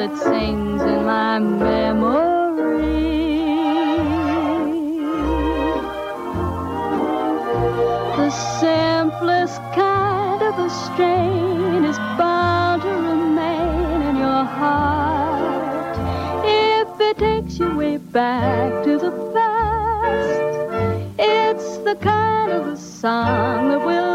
[0.00, 2.16] It sings in my memory.
[8.16, 8.30] The
[8.60, 15.96] simplest kind of a strain is bound to remain in your heart
[16.44, 20.40] if it takes you way back to the past.
[21.18, 24.05] It's the kind of a song that will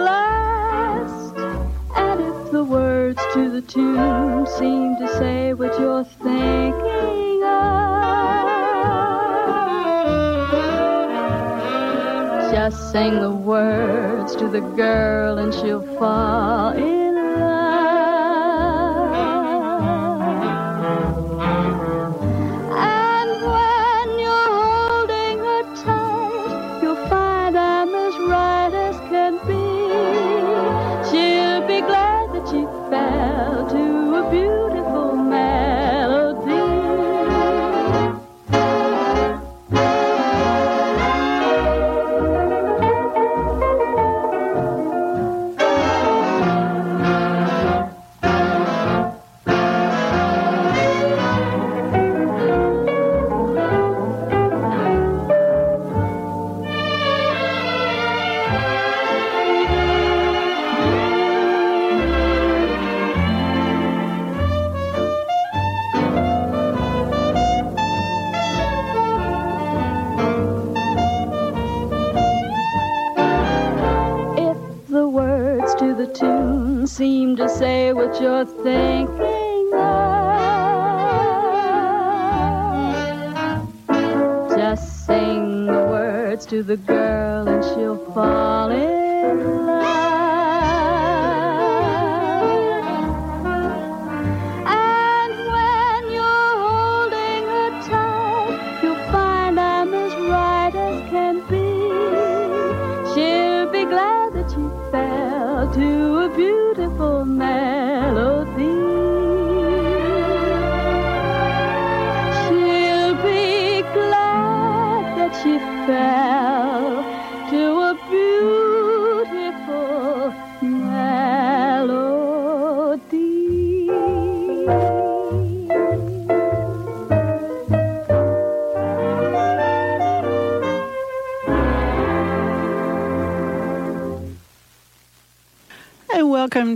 [3.33, 8.11] to the tune seem to say what you're thinking of.
[12.51, 17.00] Just sing the words to the girl and she'll fall in.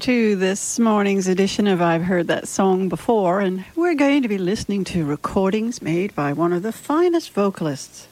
[0.06, 4.38] To this morning's edition of I've Heard That Song Before, and we're going to be
[4.38, 8.08] listening to recordings made by one of the finest vocalists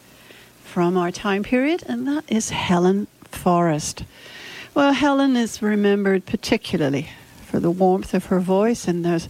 [0.63, 4.05] from our time period, and that is Helen Forrest.
[4.73, 7.09] Well, Helen is remembered particularly
[7.45, 9.29] for the warmth of her voice and those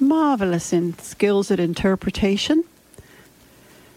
[0.00, 2.64] marvelous in skills at interpretation.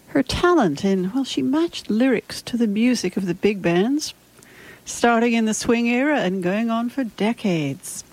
[0.09, 4.13] Her talent in, well, she matched lyrics to the music of the big bands
[4.85, 8.03] starting in the swing era and going on for decades.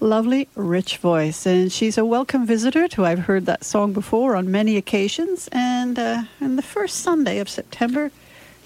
[0.00, 4.50] Lovely, rich voice, and she's a welcome visitor to I've heard that song before on
[4.50, 5.48] many occasions.
[5.52, 8.10] And uh, on the first Sunday of September,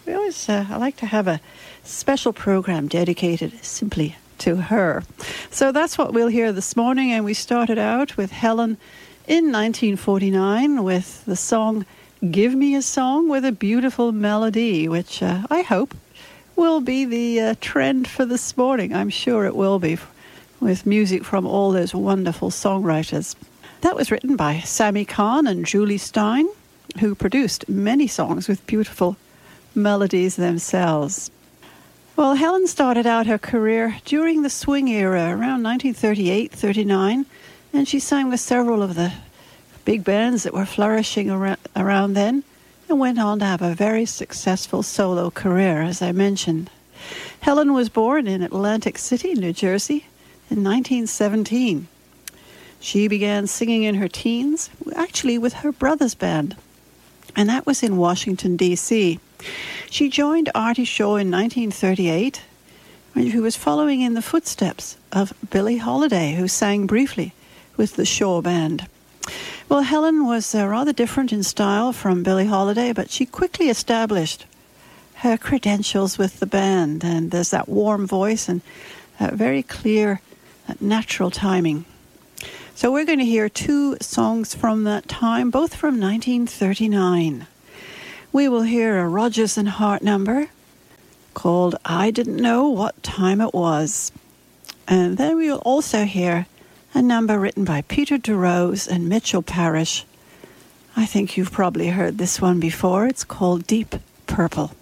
[0.07, 1.41] we always uh, I like to have a
[1.85, 5.05] special program dedicated simply to her.
[5.51, 8.79] So that's what we'll hear this morning, and we started out with Helen
[9.27, 11.85] in 1949 with the song
[12.31, 15.95] Give Me a Song with a Beautiful Melody, which uh, I hope
[16.56, 18.94] will be the uh, trend for this morning.
[18.94, 19.99] I'm sure it will be,
[20.58, 23.37] with music from all those wonderful songwriters.
[23.82, 26.49] That was written by Sammy Cahn and Jule Styne,
[26.99, 29.17] who produced many songs with beautiful
[29.75, 31.31] melodies themselves.
[32.17, 37.26] Well, Helen started out her career during the swing era, around 1938 39,
[37.75, 39.12] and she sang with several of the
[39.85, 42.43] big bands that were flourishing around then
[42.88, 46.71] and went on to have a very successful solo career, as I mentioned.
[47.41, 50.06] Helen was born in Atlantic City, New Jersey
[50.50, 51.88] in 1917.
[52.81, 56.56] She began singing in her teens, actually with her brother's band,
[57.35, 59.19] and that was in Washington, D.C.
[59.91, 62.43] She joined Artie Shaw in 1938
[63.12, 67.33] when she was following in the footsteps of Billie Holiday, who sang briefly
[67.77, 68.87] with the Shaw Band.
[69.69, 74.47] Well, Helen was uh, rather different in style from Billie Holiday, but she quickly established
[75.17, 78.61] her credentials with the band, and there's that warm voice and
[79.19, 80.21] that very clear,
[80.69, 81.85] that natural timing.
[82.77, 87.49] So we're going to hear two songs from that time, both from 1939.
[88.33, 90.49] We will hear a Rodgers and Hart number
[91.35, 94.12] called I Didn't Know What Time It Was.
[94.87, 96.47] And then we will also hear
[96.97, 100.07] a number written by Peter DeRose and Mitchell Parish.
[100.97, 103.07] I think you've probably heard this one before.
[103.07, 103.97] It's called Deep
[104.27, 104.73] Purple.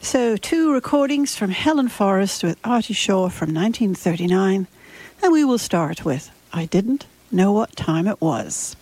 [0.00, 4.68] So, two recordings from Helen Forrest with Artie Shaw from 1939,
[5.20, 8.76] and we will start with I Didn't Know What Time It Was.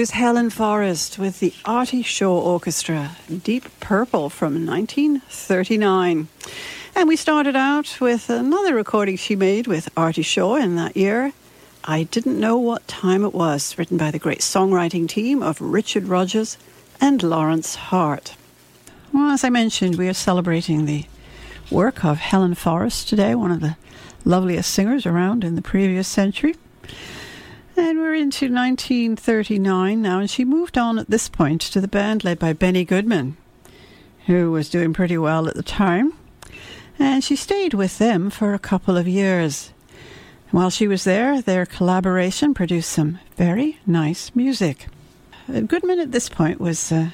[0.00, 6.28] Was Helen Forrest with the Artie Shaw Orchestra, Deep Purple from 1939.
[6.96, 11.34] And we started out with another recording she made with Artie Shaw in that year.
[11.84, 16.04] I Didn't Know What Time It Was, written by the great songwriting team of Richard
[16.04, 16.56] Rodgers
[16.98, 18.36] and Lawrence Hart.
[19.12, 21.04] Well, as I mentioned, we are celebrating the
[21.70, 23.76] work of Helen Forrest today, one of the
[24.24, 26.54] loveliest singers around in the previous century.
[27.82, 32.22] And we're into 1939 now, and she moved on at this point to the band
[32.24, 33.38] led by Benny Goodman,
[34.26, 36.12] who was doing pretty well at the time.
[36.98, 39.72] And she stayed with them for a couple of years.
[40.50, 44.86] While she was there, their collaboration produced some very nice music.
[45.48, 47.08] Goodman at this point was uh,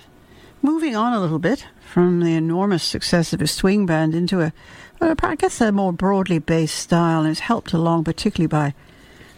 [0.62, 4.52] moving on a little bit from the enormous success of his swing band into a,
[5.00, 8.74] I guess, a more broadly based style, and is helped along particularly by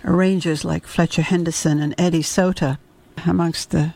[0.05, 2.79] arrangers like Fletcher Henderson and Eddie Sauter,
[3.27, 3.95] amongst the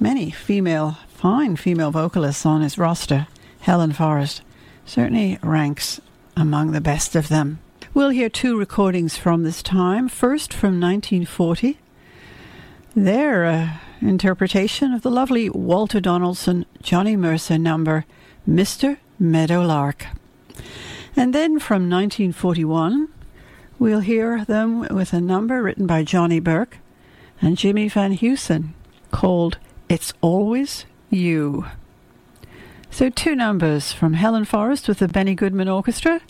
[0.00, 3.26] many female, fine female vocalists on his roster.
[3.60, 4.42] Helen Forrest
[4.84, 6.00] certainly ranks
[6.36, 7.60] among the best of them.
[7.94, 10.08] We'll hear two recordings from this time.
[10.08, 11.78] First, from 1940,
[12.94, 13.68] their uh,
[14.00, 18.04] interpretation of the lovely Walter Donaldson Johnny Mercer number,
[18.48, 18.96] Mr.
[19.18, 20.06] Meadowlark.
[21.14, 23.08] And then from 1941,
[23.82, 26.78] we'll hear them with a number written by Johnny Burke
[27.40, 28.74] and Jimmy Van Heusen
[29.10, 29.58] called
[29.88, 31.66] It's Always You.
[32.92, 36.20] So, two numbers from Helen Forrest with the Benny Goodman Orchestra.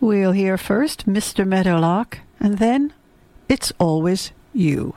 [0.00, 1.46] We'll hear first Mr.
[1.46, 2.92] Meadowlark and then
[3.48, 4.94] It's Always You.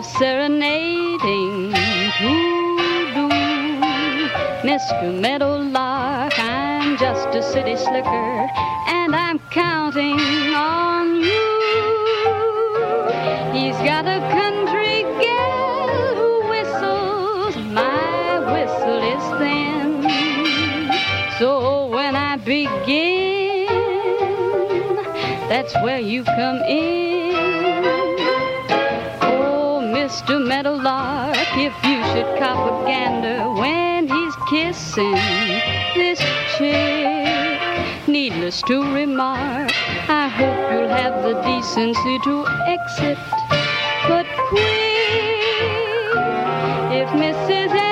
[0.00, 2.30] Of serenading to
[3.12, 3.28] do.
[4.66, 5.20] Mr.
[5.20, 8.48] Meadowlark, I'm just a city slicker,
[8.98, 10.18] and I'm counting
[10.54, 11.48] on you.
[13.52, 19.84] He's got a country gal who whistles, my whistle is thin.
[21.38, 23.66] So when I begin,
[25.48, 27.19] that's where you come in.
[30.20, 30.46] Mr.
[30.46, 35.14] Meadowlark, if you should cop a gander when he's kissing
[35.94, 36.20] this
[36.58, 39.70] chick, needless to remark,
[40.10, 43.18] I hope you'll have the decency to exit,
[44.08, 44.60] but quick.
[46.92, 47.89] If Mrs.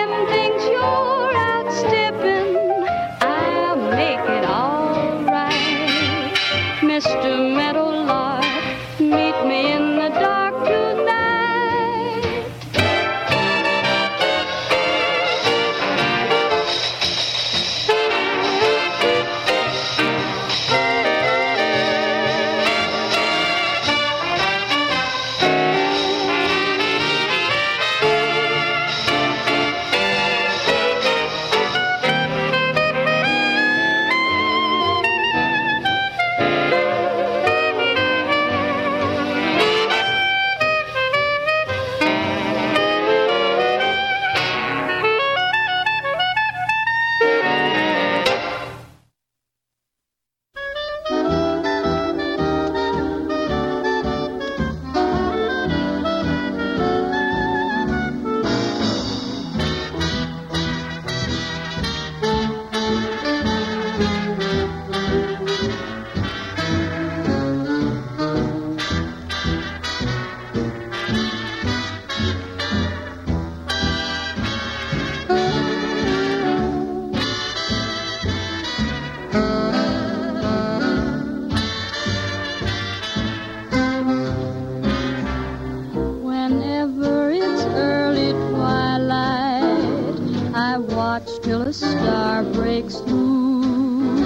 [91.69, 94.23] a star breaks through.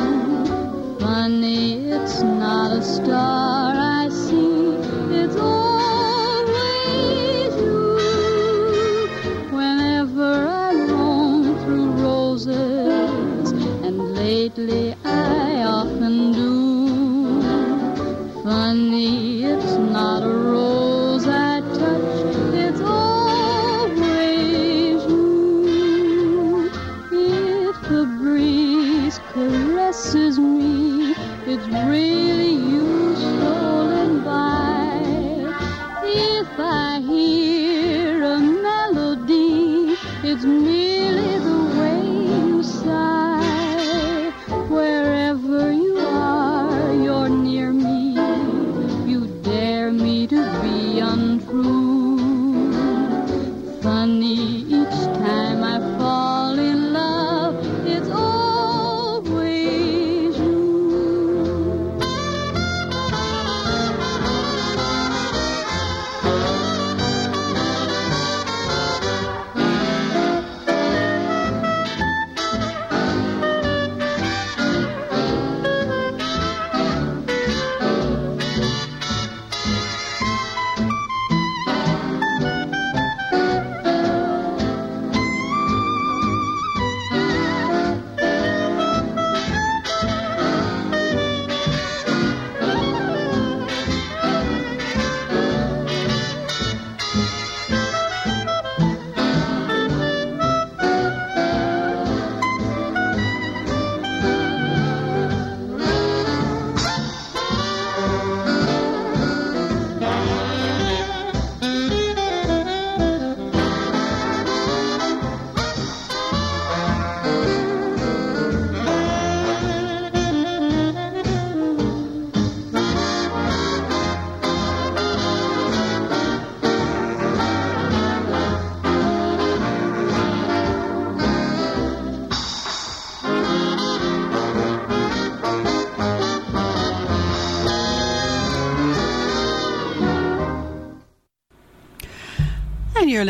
[1.01, 3.42] Funny, it's not a star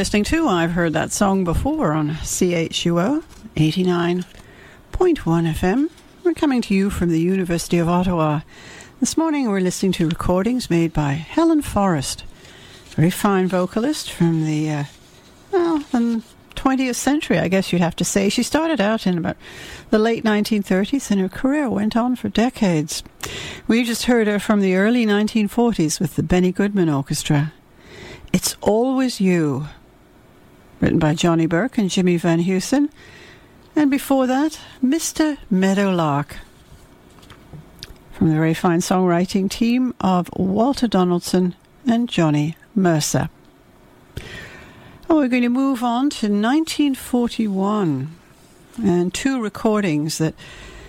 [0.02, 3.22] listening to I've Heard That Song Before on CHUO
[3.54, 4.24] 89.1
[4.98, 5.90] FM.
[6.24, 8.40] We're coming to you from the University of Ottawa.
[8.98, 12.24] This morning we're listening to recordings made by Helen Forrest,
[12.96, 14.84] very fine vocalist from the, uh,
[15.52, 16.24] well, the
[16.56, 18.28] 20th century, I guess you'd have to say.
[18.28, 19.36] She started out in about
[19.90, 23.04] the late 1930s and her career went on for decades.
[23.68, 27.52] We just heard her from the early 1940s with the Benny Goodman Orchestra.
[28.32, 29.68] It's Always You,
[30.82, 32.90] written by Johnny Burke and Jimmy Van Heusen.
[33.76, 35.38] And before that, Mr.
[35.48, 36.38] Meadowlark
[38.12, 41.54] from the very fine songwriting team of Walter Donaldson
[41.86, 43.30] and Johnny Mercer.
[45.08, 48.10] Oh, we're going to move on to 1941
[48.82, 50.34] and two recordings that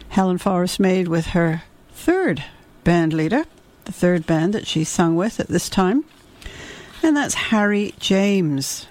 [0.10, 2.44] Helen Forrest made with her third
[2.84, 3.46] band leader,
[3.86, 6.04] the third band that she sung with at this time,
[7.04, 8.88] and that's Harry James.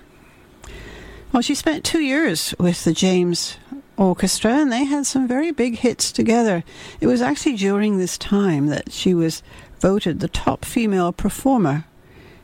[1.33, 3.57] Well, she spent two years with the James
[3.97, 6.63] Orchestra, and they had some very big hits together.
[7.01, 9.43] It was actually during this time that she was
[9.81, 11.87] voted the top female performer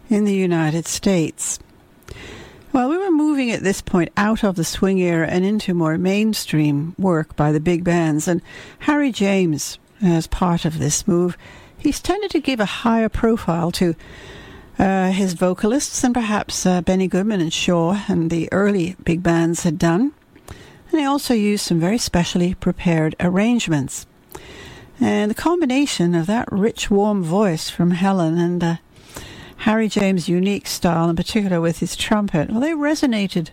[0.09, 1.59] in the United States.
[2.73, 5.99] Well, we were moving at this point out of the swing era and into more
[5.99, 8.41] mainstream work by the big bands, and
[8.81, 11.37] Harry James, as part of this move,
[11.77, 13.95] he's tended to give a higher profile to
[14.79, 19.65] uh, his vocalists and perhaps uh, Benny Goodman and Shaw and the early big bands
[19.65, 20.13] had done.
[20.91, 24.07] And he also used some very specially prepared arrangements.
[25.01, 28.77] And the combination of that rich, warm voice from Helen and uh,
[29.59, 33.51] Harry James' unique style, in particular with his trumpet, well, they resonated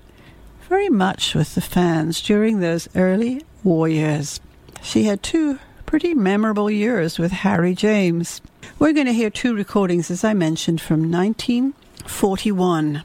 [0.69, 4.39] very much with the fans during those early war years.
[4.81, 8.41] She had two pretty memorable years with Harry James.
[8.79, 13.03] We're going to hear two recordings, as I mentioned, from 1941.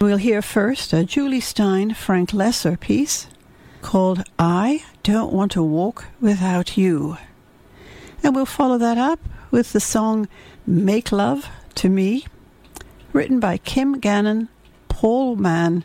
[0.00, 3.26] We'll hear first a Jule Styne Frank Loesser piece
[3.82, 7.16] called I Don't Want to Walk Without You.
[8.22, 10.28] And we'll follow that up with the song
[10.66, 12.26] Make Love to Me,
[13.12, 14.48] written by Kim Gannon,
[14.88, 15.84] Paul Mann,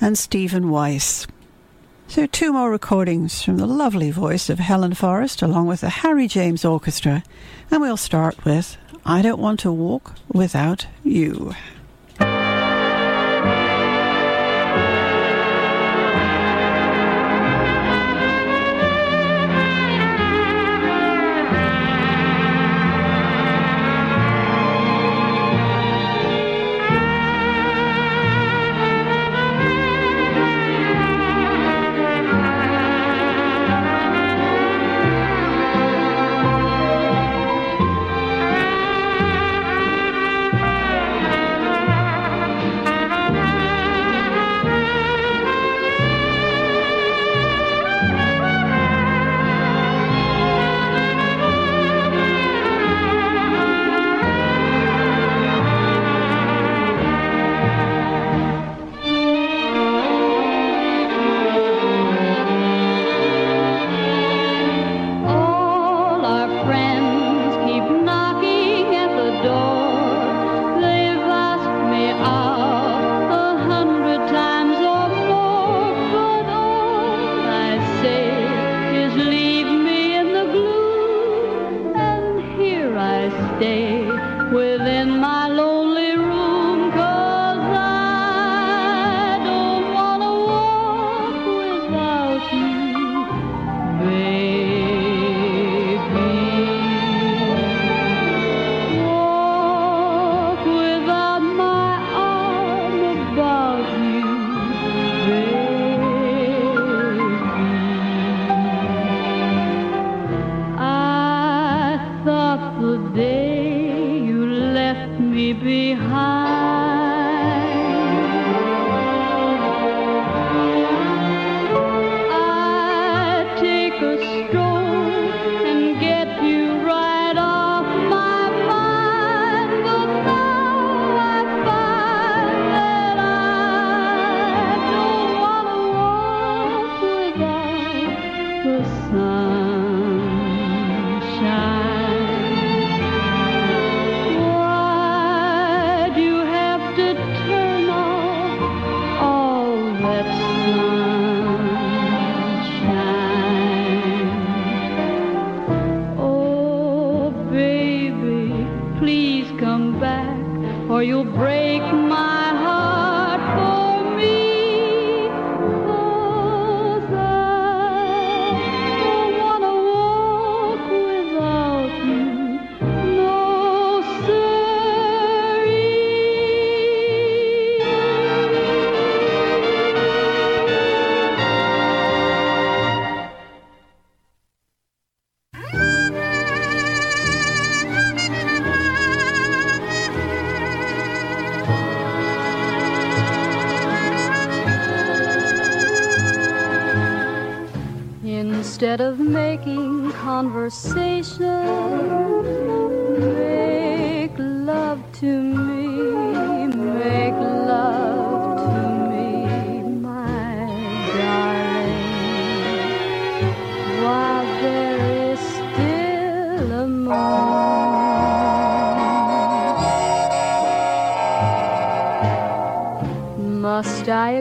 [0.00, 1.26] and Stephen Weiss.
[2.06, 6.28] So, two more recordings from the lovely voice of Helen Forrest along with the Harry
[6.28, 7.24] James Orchestra,
[7.70, 11.54] and we'll start with I Don't Want to Walk Without You.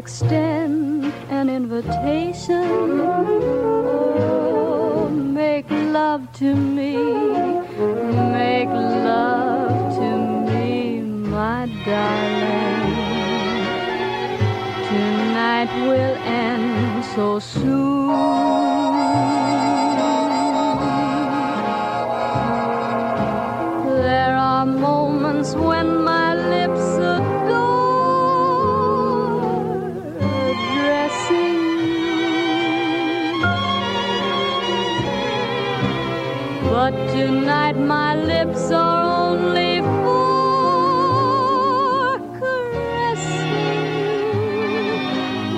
[0.03, 0.42] Must
[36.83, 40.19] But tonight my lips are only for
[42.37, 43.85] caressing.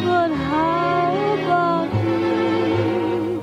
[0.06, 3.42] But how about you?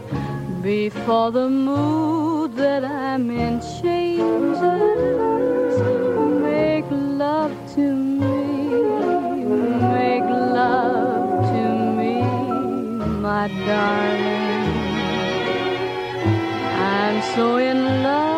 [0.62, 4.60] Before the mood that I'm in changes,
[6.40, 7.84] make love to
[8.20, 8.36] me,
[9.98, 11.62] make love to
[11.98, 12.14] me,
[13.26, 14.31] my darling.
[17.34, 18.31] So in love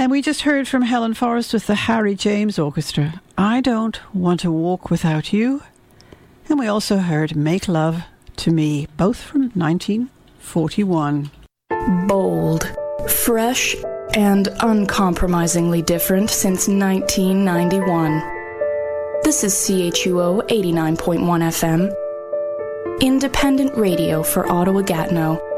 [0.00, 3.20] And we just heard from Helen Forrest with the Harry James Orchestra.
[3.36, 5.62] I don't want to walk without you.
[6.48, 8.04] And we also heard Make Love
[8.36, 11.30] to Me, both from 1941.
[12.08, 12.74] Bold,
[13.10, 13.76] fresh,
[14.14, 18.22] and uncompromisingly different since 1991.
[19.22, 21.92] This is CHUO 89.1 FM,
[23.02, 25.49] independent radio for Ottawa Gatineau.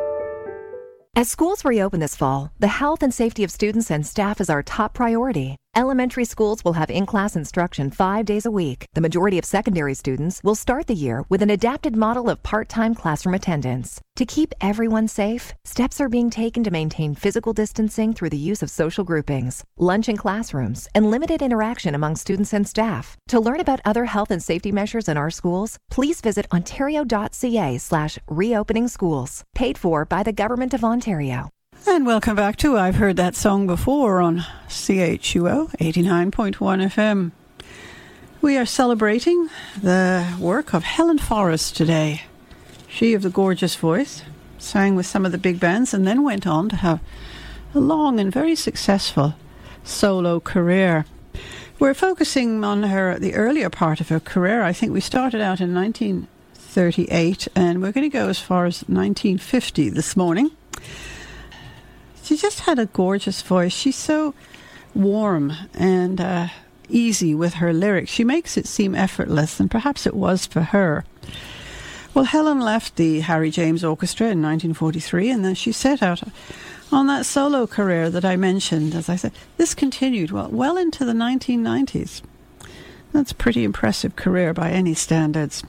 [1.15, 4.63] As schools reopen this fall, the health and safety of students and staff is our
[4.63, 5.57] top priority.
[5.75, 8.85] Elementary schools will have in class instruction five days a week.
[8.93, 12.69] The majority of secondary students will start the year with an adapted model of part
[12.69, 13.99] time classroom attendance.
[14.17, 18.63] To keep everyone safe, steps are being taken to maintain physical distancing through the use
[18.63, 23.17] of social groupings, lunch in classrooms, and limited interaction among students and staff.
[23.29, 28.19] To learn about other health and safety measures in our schools, please visit ontario.ca slash
[28.29, 31.49] reopening schools, paid for by the Government of Ontario.
[31.85, 37.33] And welcome back to I've Heard That Song Before on CHUO 89.1 FM.
[38.41, 42.23] We are celebrating the work of Helen Forrest today.
[42.89, 44.23] She of the gorgeous voice
[44.59, 47.01] sang with some of the big bands and then went on to have
[47.75, 49.35] a long and very successful
[49.83, 51.05] solo career.
[51.81, 54.63] We're focusing on her the earlier part of her career.
[54.63, 58.83] I think we started out in 1938 and we're going to go as far as
[58.83, 60.53] 1950 this morning.
[62.23, 63.73] She just had a gorgeous voice.
[63.73, 64.35] She's so
[64.95, 66.49] warm and uh,
[66.89, 68.11] easy with her lyrics.
[68.11, 71.05] She makes it seem effortless, and perhaps it was for her.
[72.15, 76.23] Well, Helen left the Harry James Orchestra in 1943, and then she set out
[76.93, 78.95] on that solo career that I mentioned.
[78.95, 82.23] As I said, this continued well, well into the 1990s.
[83.13, 85.65] That's a pretty impressive career by any standards.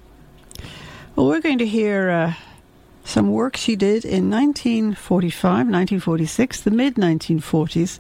[1.16, 2.34] Well, we're going to hear uh,
[3.04, 8.00] some work she did in 1945, 1946, the mid 1940s,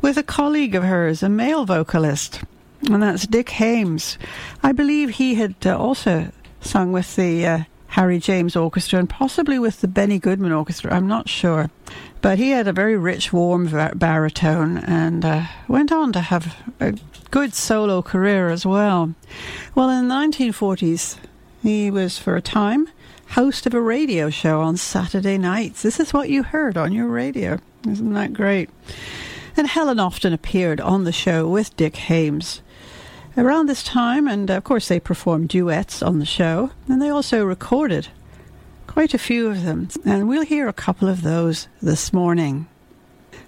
[0.00, 2.42] with a colleague of hers, a male vocalist,
[2.88, 4.18] and that's Dick Haymes.
[4.62, 9.58] I believe he had uh, also sung with the uh, Harry James Orchestra and possibly
[9.58, 10.94] with the Benny Goodman Orchestra.
[10.94, 11.70] I'm not sure.
[12.22, 16.94] But he had a very rich, warm baritone and uh, went on to have a
[17.30, 19.14] good solo career as well.
[19.74, 21.18] Well, in the 1940s,
[21.62, 22.88] he was for a time
[23.30, 25.82] host of a radio show on Saturday nights.
[25.82, 27.60] This is what you heard on your radio.
[27.88, 28.68] Isn't that great?
[29.56, 32.60] And Helen often appeared on the show with Dick Haymes.
[33.36, 37.44] Around this time, and of course, they performed duets on the show, and they also
[37.44, 38.08] recorded
[38.88, 39.88] quite a few of them.
[40.04, 42.66] And we'll hear a couple of those this morning.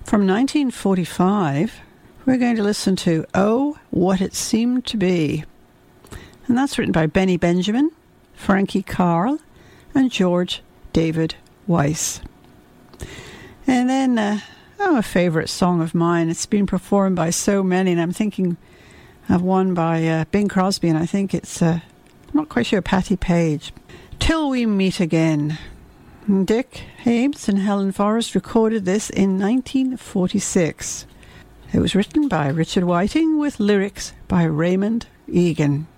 [0.05, 1.81] From 1945,
[2.25, 5.45] we're going to listen to Oh, What It Seemed to Be.
[6.47, 7.91] And that's written by Benny Benjamin,
[8.35, 9.41] Frankie Carle,
[9.95, 11.35] and George David
[11.67, 12.21] Weiss.
[13.67, 14.41] And then, uh,
[14.81, 16.29] oh, a favourite song of mine.
[16.29, 18.57] It's been performed by so many, and I'm thinking
[19.29, 21.81] of one by uh, Bing Crosby, and I think it's, uh,
[22.29, 23.73] I'm not quite sure, Patti Page.
[24.19, 25.59] Till We Meet Again.
[26.45, 31.07] Dick Haymes and Helen Forrest recorded this in 1946.
[31.73, 35.89] It was written by Richard Whiting with lyrics by Raymond Egan.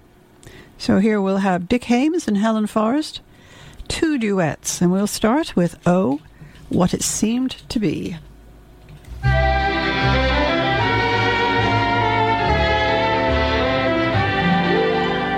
[0.79, 3.21] So here we'll have Dick Haymes and Helen Forrest
[3.89, 6.21] two duets, and we'll start with Oh,
[6.69, 8.17] What It Seemed to Be.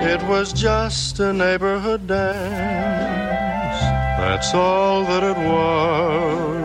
[0.08, 3.80] It was just a neighborhood dance,
[4.18, 6.64] that's all that it was,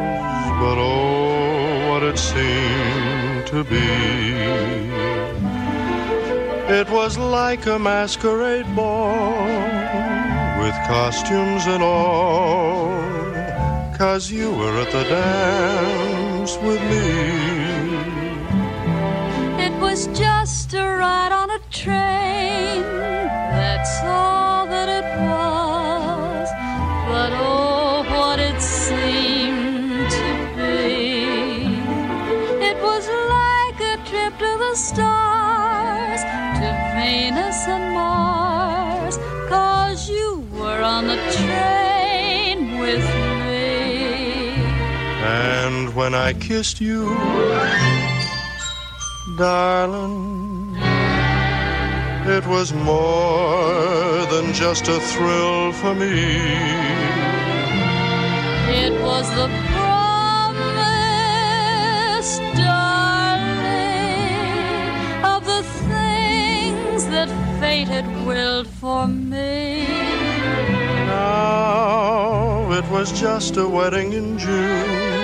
[0.61, 4.11] but oh, what it seemed to be.
[6.73, 9.45] It was like a masquerade ball
[10.71, 12.87] with costumes and all,
[13.97, 17.07] cause you were at the dance with me.
[19.65, 22.83] It was just a ride on a train,
[45.91, 47.17] And when I kissed you,
[49.37, 50.77] darling,
[52.25, 56.37] it was more than just a thrill for me.
[58.83, 60.69] It was the promise,
[62.55, 63.51] darling,
[65.25, 67.27] of the things that
[67.59, 69.87] fate had willed for me.
[71.07, 75.20] Now it was just a wedding in June.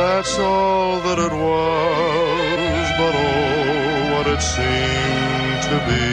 [0.00, 6.08] That's all that it was, but oh, what it seemed to be.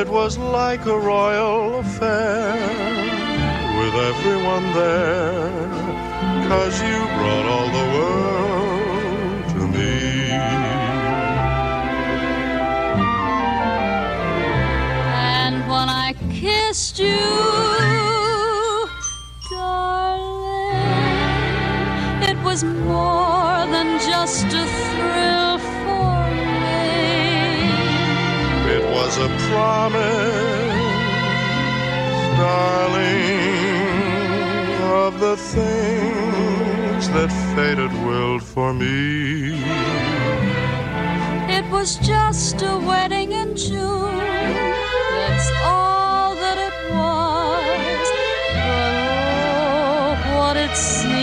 [0.00, 2.52] It was like a royal affair
[3.78, 5.70] with everyone there,
[6.50, 9.96] cause you brought all the world to me.
[15.40, 17.65] And when I kissed you,
[22.56, 26.24] Was more than just a thrill for
[26.64, 26.88] me.
[28.76, 30.78] It was a promise,
[32.40, 33.42] darling,
[35.04, 39.60] of the things that fate had willed for me.
[41.58, 44.16] It was just a wedding in June.
[45.18, 48.08] That's all that it was,
[48.54, 48.94] but
[49.60, 51.15] oh, what it seemed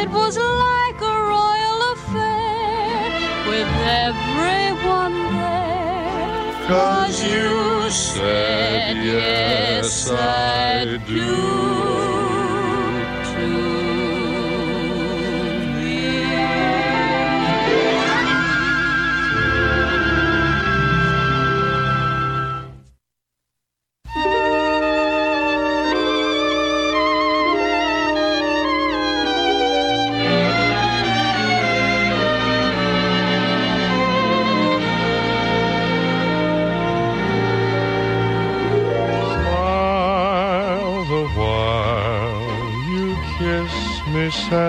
[0.00, 3.10] It was like a royal affair
[3.48, 3.72] with
[4.04, 6.68] everyone there.
[6.68, 11.95] Cause you said, yes, I do.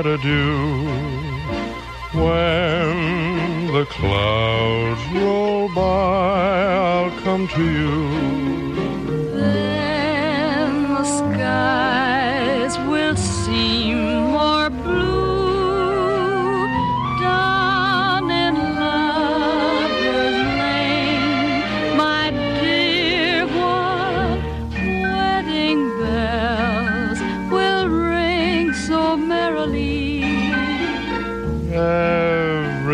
[0.08, 0.88] Sad adieu
[2.14, 6.64] when the clouds roll by?
[6.64, 8.07] I'll come to you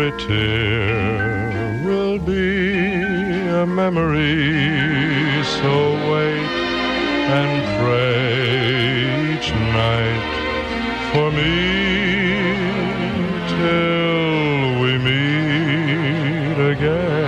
[0.04, 5.42] Every tear will be a memory.
[5.44, 6.50] So wait
[7.40, 9.50] and pray each
[9.80, 10.26] night
[11.10, 11.56] for me
[13.48, 17.23] till we meet again.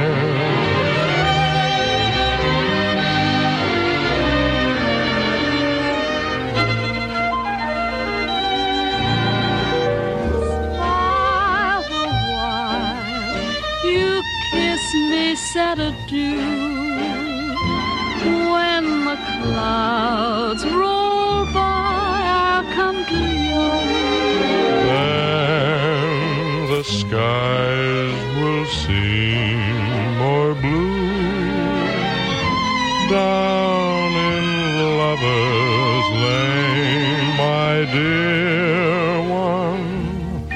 [37.93, 40.49] Dear one.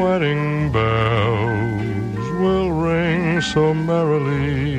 [0.00, 4.71] Wedding bells will ring so merrily.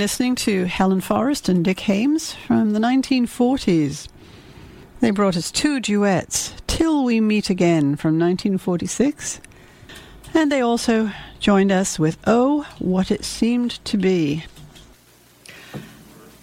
[0.00, 4.08] Listening to Helen Forrest and Dick Haymes from the 1940s.
[5.00, 9.42] They brought us two duets, Till We Meet Again from 1946.
[10.32, 14.46] And they also joined us with Oh, What It Seemed to Be.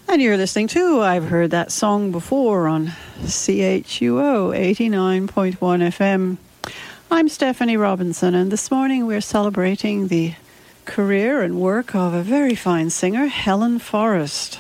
[0.08, 2.92] And you're listening to I've Heard That Song Before on
[3.24, 6.38] CHUO 89.1 FM.
[7.10, 10.36] I'm Stephanie Robinson, and this morning we're celebrating the
[10.88, 14.58] career and work of a very fine singer, Helen Forrest.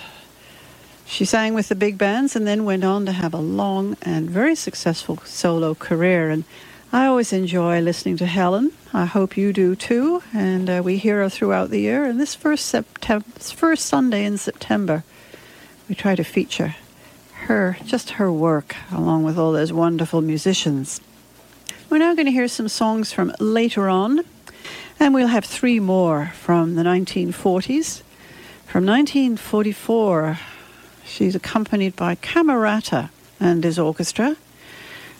[1.06, 4.30] She sang with the big bands and then went on to have a long and
[4.30, 6.30] very successful solo career.
[6.30, 6.44] And
[6.92, 8.74] I always enjoy listening to Helen.
[8.94, 10.22] I hope you do too.
[10.34, 12.04] And uh, we hear her throughout the year.
[12.04, 15.04] And this first September, first Sunday in September,
[15.88, 16.76] we try to feature
[17.48, 21.00] her, just her work, along with all those wonderful musicians.
[21.90, 24.26] We're now going to hear some songs from later on,
[25.00, 28.02] and we'll have three more from the 1940s.
[28.66, 30.40] From 1944,
[31.06, 34.36] she's accompanied by Camarata and his orchestra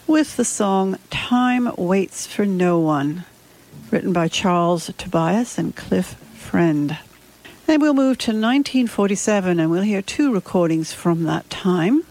[0.08, 3.26] with the song Time Waits for No One,
[3.92, 6.98] written by Charles Tobias and Cliff Friend.
[7.66, 12.04] Then we'll move to 1947 and we'll hear two recordings from that time.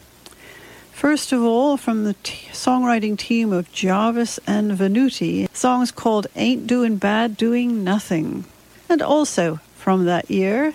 [0.97, 6.66] First of all, from the t- songwriting team of Jarvis and Venuti, songs called Ain't
[6.66, 8.47] Doing Bad, Doing Nothing.
[8.88, 10.72] And also from that year,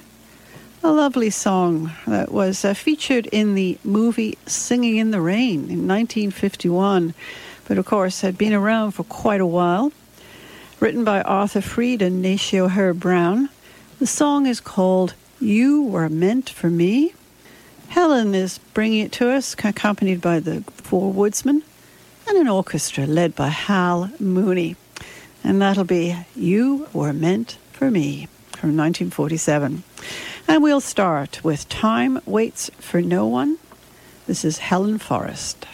[0.83, 5.87] a lovely song that was uh, featured in the movie Singing in the Rain in
[5.87, 7.15] 1951,
[7.67, 9.91] but of course had been around for quite a while.
[10.79, 13.49] Written by Arthur Freed and Nacio Herb Brown,
[13.97, 17.15] the song is called You Were Meant for Me.
[17.91, 21.61] Helen is bringing it to us, accompanied by the Four Woodsmen
[22.25, 24.77] and an orchestra led by Hal Mooney.
[25.43, 29.83] And that'll be You Were Meant for Me from 1947.
[30.47, 33.57] And we'll start with Time Waits for No One.
[34.25, 35.65] This is Helen Forrest.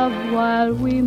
[0.00, 1.02] love while we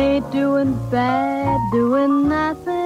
[0.00, 2.79] ain't doing bad, doing nothing.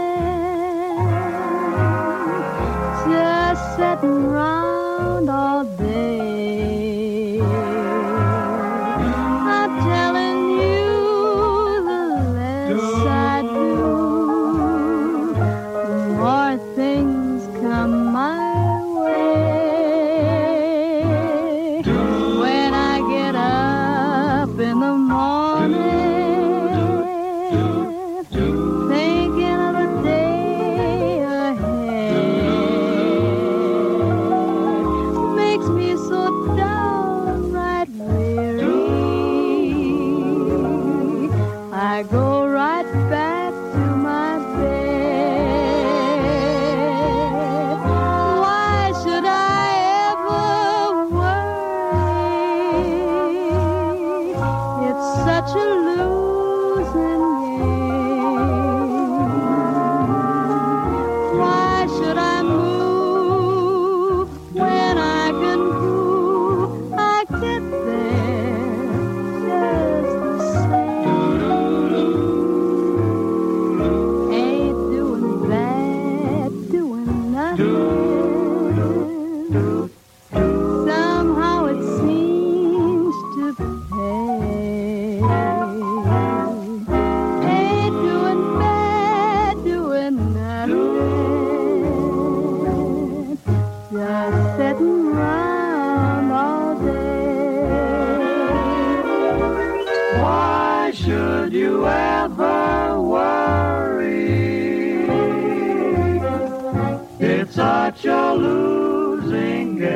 [107.55, 109.87] such a losing game.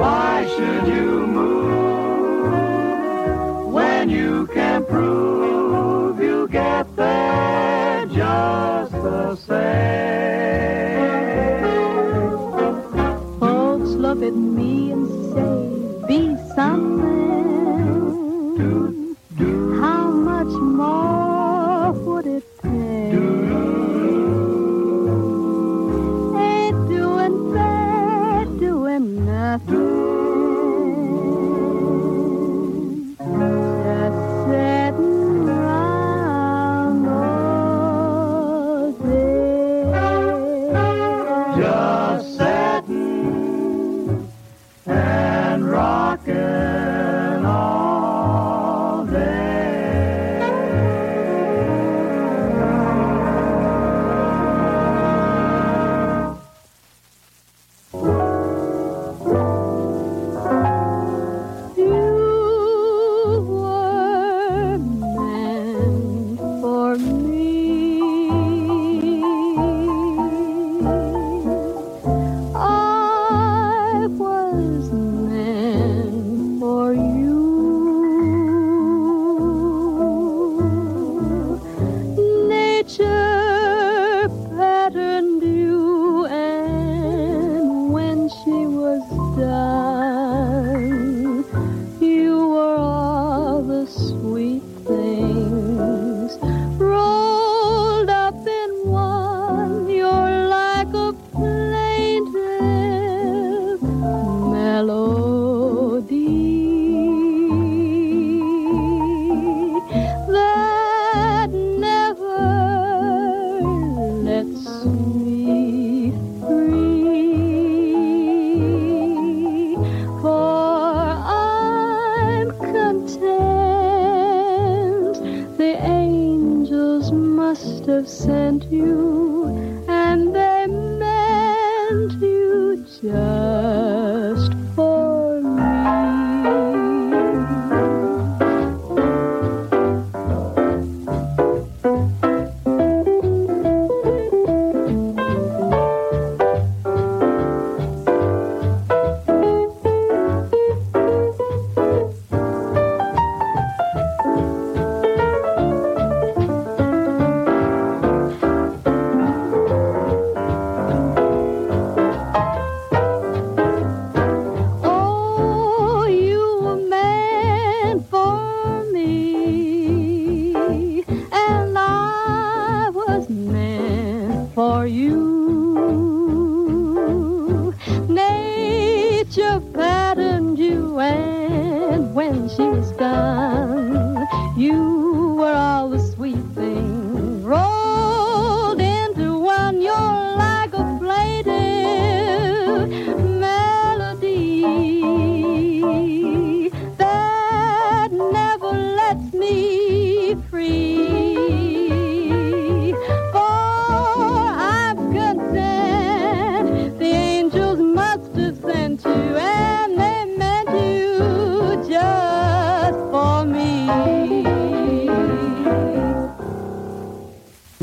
[0.00, 2.42] Why should you move
[3.72, 4.65] when you can?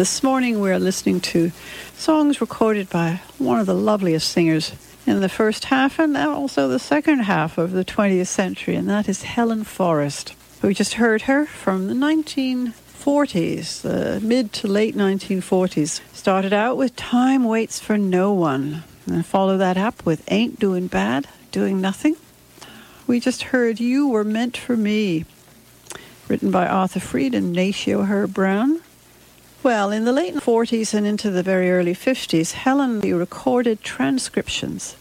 [0.03, 1.53] This morning we're listening to
[1.95, 4.73] songs recorded by one of the loveliest singers
[5.07, 9.07] in the first half and also the second half of the 20th century, and that
[9.07, 10.35] is Helen Forrest.
[10.61, 16.01] We just heard her from the 1940s, the mid to late 1940s.
[16.11, 20.87] Started out with Time Waits for No One, and follow that up with Ain't Doing
[20.87, 22.17] Bad, Doing Nothing.
[23.07, 25.23] We just heard You Were Meant for Me,
[26.27, 28.81] written by Arthur Freed and Nacio Herb Brown.
[29.63, 34.97] Well, in the late 40s and into the very early 50s, Helen recorded transcriptions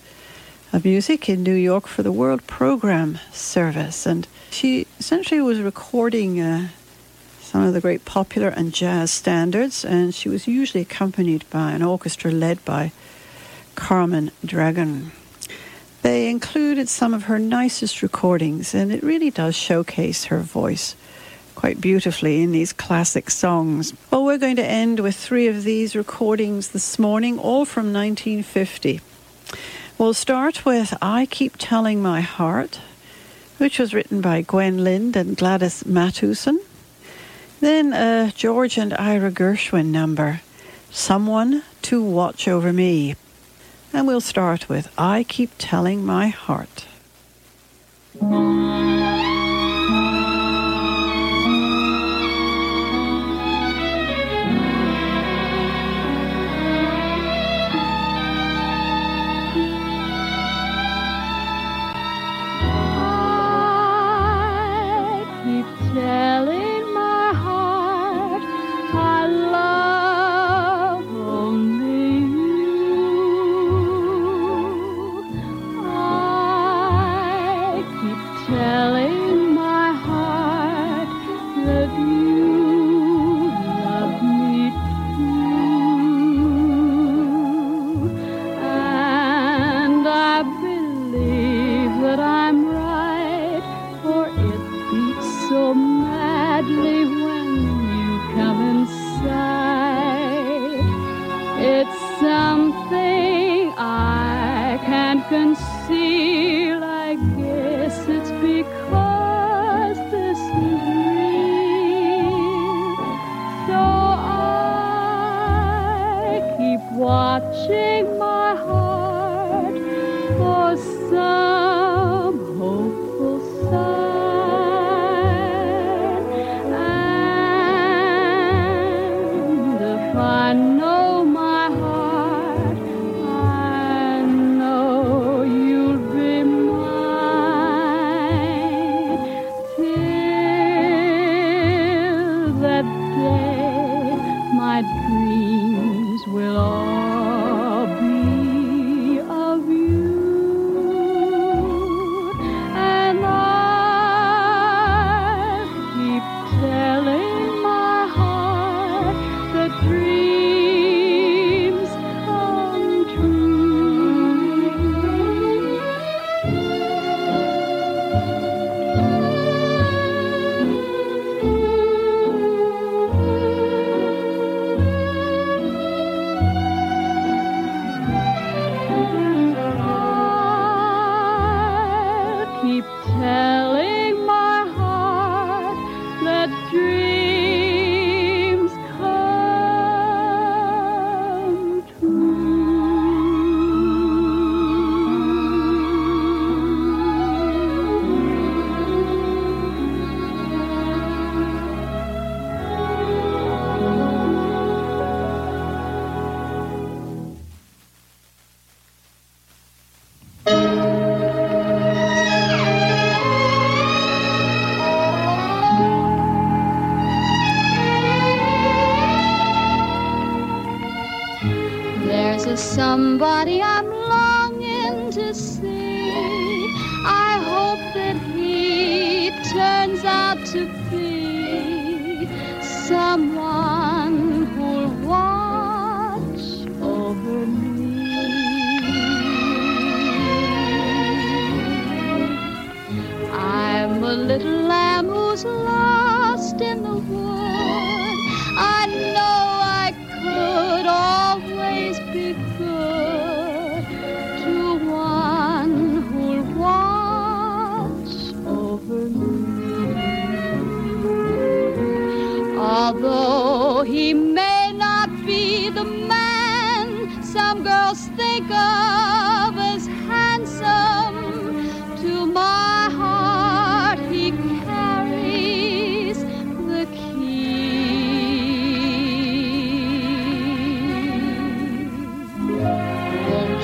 [0.72, 4.06] of music in New York for the World Program Service.
[4.06, 6.68] And she essentially was recording uh,
[7.40, 11.82] some of the great popular and jazz standards, and she was usually accompanied by an
[11.82, 12.92] orchestra led by
[13.74, 15.10] Carmen Dragon.
[16.02, 20.94] They included some of her nicest recordings, and it really does showcase her voice
[21.62, 23.94] quite beautifully in these classic songs.
[24.10, 29.00] Well, we're going to end with three of these recordings this morning, all from 1950.
[29.96, 32.80] We'll start with I Keep Telling My Heart,
[33.58, 36.58] which was written by Gwen Lind and Gladys Matuson.
[37.60, 40.40] Then a George and Ira Gershwin number,
[40.90, 43.14] Someone to Watch Over Me.
[43.92, 46.86] And we'll start with I Keep Telling My Heart.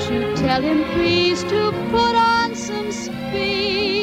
[0.09, 3.98] You tell him please to put on some speed?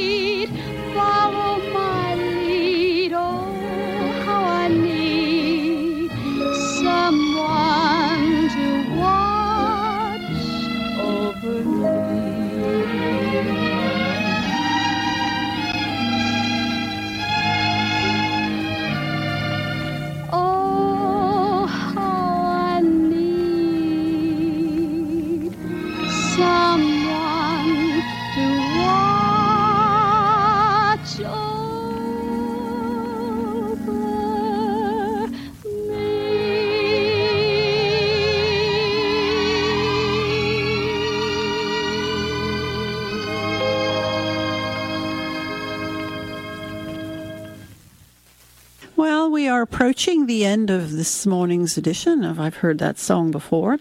[49.86, 53.78] Approaching the end of this morning's edition of I've Heard That Song Before.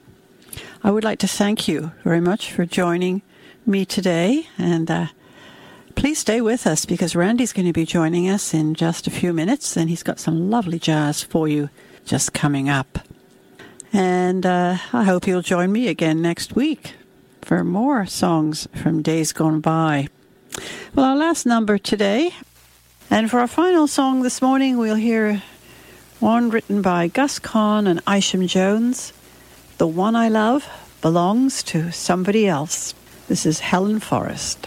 [0.83, 3.23] I would like to thank you very much for joining
[3.65, 4.47] me today.
[4.55, 5.07] And uh,
[5.95, 9.33] please stay with us because Randy's going to be joining us in just a few
[9.33, 11.71] minutes, and he's got some lovely jazz for you
[12.05, 12.99] just coming up.
[13.91, 16.93] And uh, I hope you'll join me again next week
[17.41, 20.09] for more songs from days gone by.
[20.93, 22.29] Well, our last number today
[23.09, 25.41] and for our final song this morning, we'll hear
[26.25, 29.13] one written by Gus Kahn and Isham Jones.
[29.77, 30.67] The one I love
[30.99, 32.95] belongs to somebody else.
[33.27, 34.65] This is Helen Forrest.